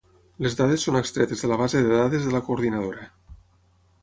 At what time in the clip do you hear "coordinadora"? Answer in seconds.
2.49-3.07